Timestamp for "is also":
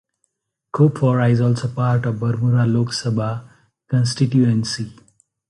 1.29-1.67